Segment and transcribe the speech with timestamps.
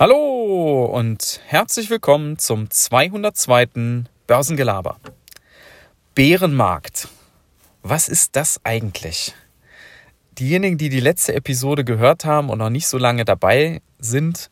[0.00, 4.04] Hallo und herzlich willkommen zum 202.
[4.28, 5.00] Börsengelaber.
[6.14, 7.08] Bärenmarkt.
[7.82, 9.34] Was ist das eigentlich?
[10.38, 14.50] Diejenigen, die die letzte Episode gehört haben und noch nicht so lange dabei sind,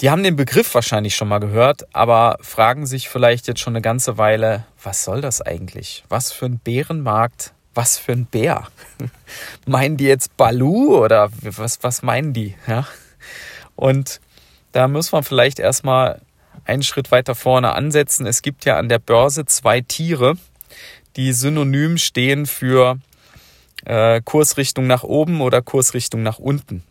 [0.00, 3.82] die haben den Begriff wahrscheinlich schon mal gehört, aber fragen sich vielleicht jetzt schon eine
[3.82, 6.04] ganze Weile, was soll das eigentlich?
[6.08, 7.52] Was für ein Bärenmarkt?
[7.74, 8.66] Was für ein Bär?
[9.66, 12.56] meinen die jetzt Balu oder was, was meinen die?
[12.66, 12.86] Ja?
[13.76, 14.22] Und
[14.72, 16.20] da muss man vielleicht erstmal
[16.64, 18.26] einen Schritt weiter vorne ansetzen.
[18.26, 20.36] Es gibt ja an der Börse zwei Tiere,
[21.16, 22.98] die synonym stehen für
[23.84, 26.84] äh, Kursrichtung nach oben oder Kursrichtung nach unten.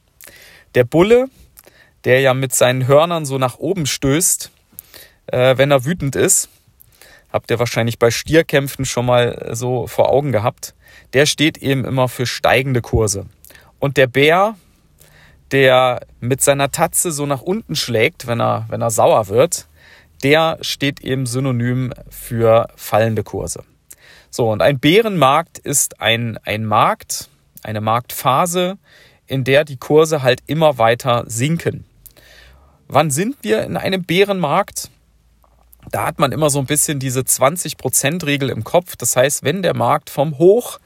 [0.75, 1.27] Der Bulle,
[2.03, 4.51] der ja mit seinen Hörnern so nach oben stößt,
[5.27, 6.49] äh, wenn er wütend ist,
[7.31, 10.73] habt ihr wahrscheinlich bei Stierkämpfen schon mal so vor Augen gehabt,
[11.13, 13.25] der steht eben immer für steigende Kurse.
[13.79, 14.55] Und der Bär,
[15.51, 19.67] der mit seiner Tatze so nach unten schlägt, wenn er, wenn er sauer wird,
[20.23, 23.63] der steht eben synonym für fallende Kurse.
[24.29, 27.29] So, und ein Bärenmarkt ist ein, ein Markt,
[27.63, 28.77] eine Marktphase,
[29.25, 31.85] in der die Kurse halt immer weiter sinken.
[32.87, 34.89] Wann sind wir in einem Bärenmarkt?
[35.91, 38.95] Da hat man immer so ein bisschen diese 20%-Regel im Kopf.
[38.95, 40.79] Das heißt, wenn der Markt vom Hoch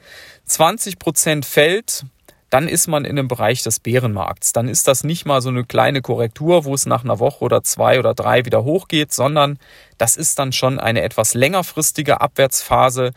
[0.47, 2.05] 20% fällt,
[2.51, 4.51] dann ist man in dem Bereich des Bärenmarkts.
[4.51, 7.63] Dann ist das nicht mal so eine kleine Korrektur, wo es nach einer Woche oder
[7.63, 9.57] zwei oder drei wieder hochgeht, sondern
[9.97, 13.13] das ist dann schon eine etwas längerfristige Abwärtsphase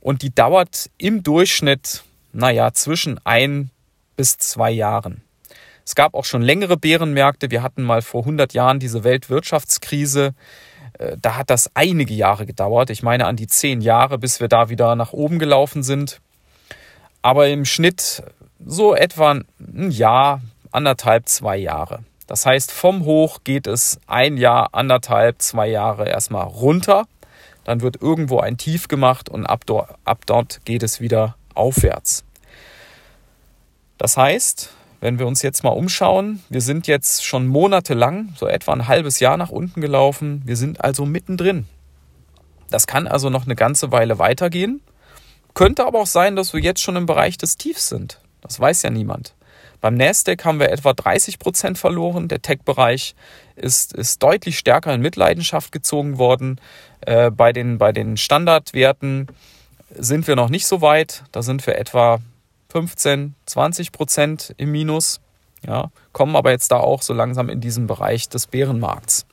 [0.00, 3.70] und die dauert im Durchschnitt, naja, zwischen ein
[4.16, 5.22] bis zwei Jahren.
[5.84, 7.50] Es gab auch schon längere Bärenmärkte.
[7.50, 10.34] Wir hatten mal vor 100 Jahren diese Weltwirtschaftskrise.
[10.98, 12.88] Äh, da hat das einige Jahre gedauert.
[12.88, 16.20] Ich meine an die zehn Jahre, bis wir da wieder nach oben gelaufen sind.
[17.20, 18.22] Aber im Schnitt
[18.64, 22.00] so etwa ein Jahr, anderthalb, zwei Jahre.
[22.26, 27.06] Das heißt, vom Hoch geht es ein Jahr, anderthalb, zwei Jahre erstmal runter.
[27.64, 32.24] Dann wird irgendwo ein Tief gemacht und ab dort, ab dort geht es wieder aufwärts.
[33.96, 34.70] Das heißt,
[35.00, 39.20] wenn wir uns jetzt mal umschauen, wir sind jetzt schon monatelang, so etwa ein halbes
[39.20, 40.42] Jahr nach unten gelaufen.
[40.44, 41.66] Wir sind also mittendrin.
[42.70, 44.82] Das kann also noch eine ganze Weile weitergehen.
[45.54, 48.20] Könnte aber auch sein, dass wir jetzt schon im Bereich des Tiefs sind.
[48.40, 49.34] Das weiß ja niemand.
[49.80, 52.28] Beim Nasdaq haben wir etwa 30 Prozent verloren.
[52.28, 53.14] Der Tech-Bereich
[53.54, 56.60] ist, ist deutlich stärker in Mitleidenschaft gezogen worden.
[57.00, 59.28] Äh, bei, den, bei den Standardwerten
[59.94, 61.24] sind wir noch nicht so weit.
[61.30, 62.18] Da sind wir etwa
[62.70, 65.20] 15, 20 Prozent im Minus.
[65.66, 69.26] Ja, kommen aber jetzt da auch so langsam in diesen Bereich des Bärenmarkts.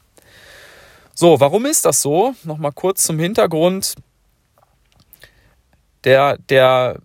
[1.14, 2.34] So, warum ist das so?
[2.44, 3.96] Nochmal kurz zum Hintergrund.
[6.04, 7.00] Der, der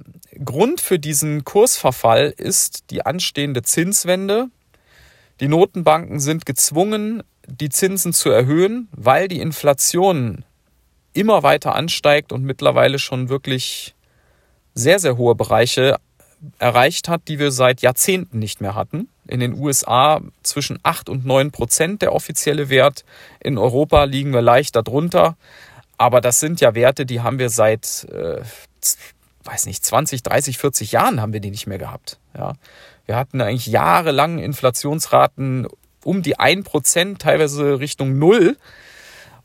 [0.45, 4.47] Grund für diesen Kursverfall ist die anstehende Zinswende.
[5.41, 10.45] Die Notenbanken sind gezwungen, die Zinsen zu erhöhen, weil die Inflation
[11.13, 13.95] immer weiter ansteigt und mittlerweile schon wirklich
[14.75, 15.97] sehr, sehr hohe Bereiche
[16.59, 19.09] erreicht hat, die wir seit Jahrzehnten nicht mehr hatten.
[19.27, 23.05] In den USA zwischen 8 und 9 Prozent der offizielle Wert.
[23.41, 25.37] In Europa liegen wir leicht darunter.
[25.99, 28.41] Aber das sind ja Werte, die haben wir seit äh,
[29.45, 32.19] weiß nicht, 20, 30, 40 Jahren haben wir die nicht mehr gehabt.
[32.37, 32.55] Ja.
[33.07, 35.67] Wir hatten eigentlich jahrelang Inflationsraten
[36.05, 38.57] um die 1%, teilweise Richtung Null.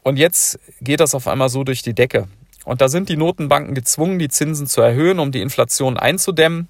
[0.04, 2.28] Und jetzt geht das auf einmal so durch die Decke.
[2.64, 6.68] Und da sind die Notenbanken gezwungen, die Zinsen zu erhöhen, um die Inflation einzudämmen.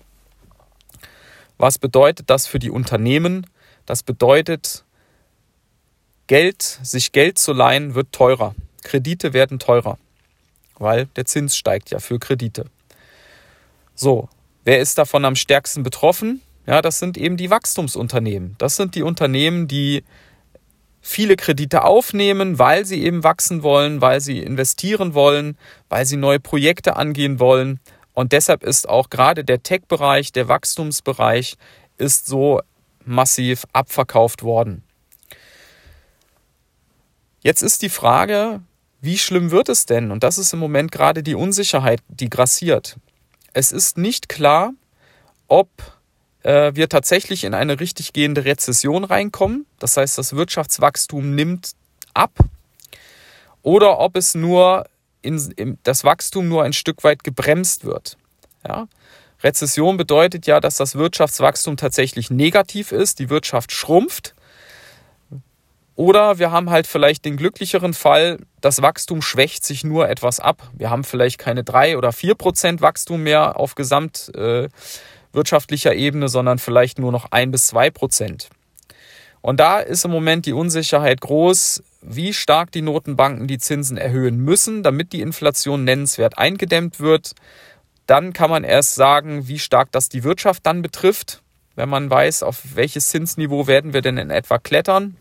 [1.57, 3.47] Was bedeutet das für die Unternehmen?
[3.85, 4.83] Das bedeutet,
[6.27, 8.55] Geld, sich Geld zu leihen, wird teurer.
[8.83, 9.97] Kredite werden teurer,
[10.77, 12.65] weil der Zins steigt ja für Kredite.
[13.95, 14.27] So,
[14.65, 16.41] wer ist davon am stärksten betroffen?
[16.67, 18.55] Ja, das sind eben die Wachstumsunternehmen.
[18.57, 20.03] Das sind die Unternehmen, die
[20.99, 25.57] viele Kredite aufnehmen, weil sie eben wachsen wollen, weil sie investieren wollen,
[25.87, 27.79] weil sie neue Projekte angehen wollen.
[28.13, 31.57] Und deshalb ist auch gerade der Tech-Bereich, der Wachstumsbereich,
[31.97, 32.61] ist so
[33.05, 34.83] massiv abverkauft worden.
[37.41, 38.61] Jetzt ist die Frage,
[38.99, 40.09] wie schlimm wird es denn?
[40.09, 42.97] Und das ist im Moment gerade die Unsicherheit, die grassiert.
[43.55, 44.73] Es ist nicht klar,
[45.47, 45.69] ob
[46.43, 49.65] äh, wir tatsächlich in eine richtig gehende Rezession reinkommen.
[49.79, 51.71] Das heißt, das Wirtschaftswachstum nimmt
[52.13, 52.37] ab.
[53.61, 54.89] Oder ob es nur
[55.21, 58.17] in, in, das Wachstum nur ein Stück weit gebremst wird.
[58.67, 58.89] Ja?
[59.41, 64.34] Rezession bedeutet ja, dass das Wirtschaftswachstum tatsächlich negativ ist, die Wirtschaft schrumpft
[65.95, 70.69] oder wir haben halt vielleicht den glücklicheren Fall, das Wachstum schwächt sich nur etwas ab.
[70.73, 76.59] Wir haben vielleicht keine drei oder vier Prozent Wachstum mehr auf gesamtwirtschaftlicher äh, Ebene, sondern
[76.59, 78.49] vielleicht nur noch ein bis zwei Prozent.
[79.41, 84.39] Und da ist im Moment die Unsicherheit groß, wie stark die Notenbanken die Zinsen erhöhen
[84.39, 87.35] müssen, damit die Inflation nennenswert eingedämmt wird.
[88.07, 91.43] Dann kann man erst sagen, wie stark das die Wirtschaft dann betrifft,
[91.75, 95.17] wenn man weiß, auf welches Zinsniveau werden wir denn in etwa klettern.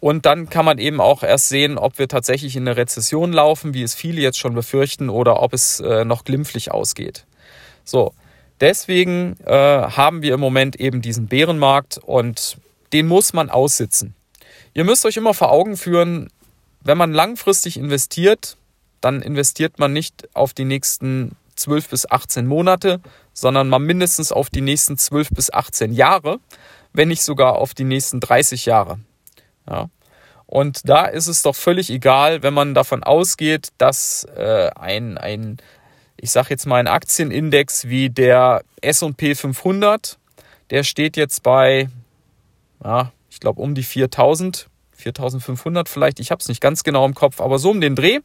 [0.00, 3.74] Und dann kann man eben auch erst sehen, ob wir tatsächlich in eine Rezession laufen,
[3.74, 7.26] wie es viele jetzt schon befürchten, oder ob es äh, noch glimpflich ausgeht.
[7.84, 8.14] So,
[8.60, 12.56] deswegen äh, haben wir im Moment eben diesen Bärenmarkt und
[12.94, 14.14] den muss man aussitzen.
[14.72, 16.30] Ihr müsst euch immer vor Augen führen,
[16.82, 18.56] wenn man langfristig investiert,
[19.02, 23.00] dann investiert man nicht auf die nächsten 12 bis 18 Monate,
[23.34, 26.40] sondern mal mindestens auf die nächsten 12 bis 18 Jahre,
[26.92, 28.98] wenn nicht sogar auf die nächsten 30 Jahre.
[29.70, 29.88] Ja.
[30.46, 35.58] Und da ist es doch völlig egal, wenn man davon ausgeht, dass äh, ein, ein,
[36.16, 40.18] ich sage jetzt mal, ein Aktienindex wie der SP 500,
[40.70, 41.88] der steht jetzt bei,
[42.82, 47.14] ja, ich glaube, um die 4000, 4500 vielleicht, ich habe es nicht ganz genau im
[47.14, 48.18] Kopf, aber so um den Dreh.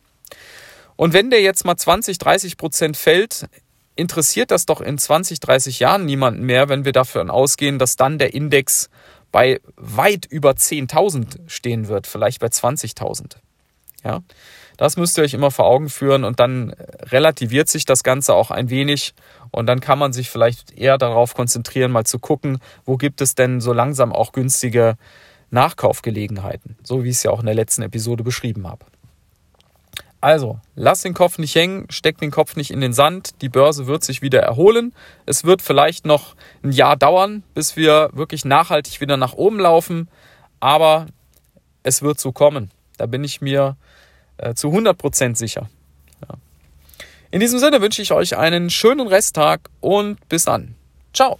[0.95, 3.47] Und wenn der jetzt mal 20, 30 Prozent fällt,
[3.95, 8.17] interessiert das doch in 20, 30 Jahren niemanden mehr, wenn wir davon ausgehen, dass dann
[8.17, 8.89] der Index
[9.35, 13.35] bei weit über 10.000 stehen wird, vielleicht bei 20.000.
[14.01, 14.21] Ja,
[14.77, 18.49] das müsst ihr euch immer vor Augen führen und dann relativiert sich das Ganze auch
[18.49, 19.13] ein wenig
[19.51, 23.35] und dann kann man sich vielleicht eher darauf konzentrieren, mal zu gucken, wo gibt es
[23.35, 24.95] denn so langsam auch günstige
[25.49, 28.85] Nachkaufgelegenheiten, so wie ich es ja auch in der letzten Episode beschrieben habe.
[30.25, 33.43] Also, lass den Kopf nicht hängen, steck den Kopf nicht in den Sand.
[33.43, 34.91] Die Börse wird sich wieder erholen.
[35.27, 40.09] Es wird vielleicht noch ein Jahr dauern, bis wir wirklich nachhaltig wieder nach oben laufen.
[40.59, 41.05] Aber
[41.83, 42.71] es wird so kommen.
[42.97, 43.77] Da bin ich mir
[44.37, 45.69] äh, zu 100% sicher.
[46.27, 46.37] Ja.
[47.29, 50.73] In diesem Sinne wünsche ich euch einen schönen Resttag und bis dann.
[51.13, 51.37] Ciao.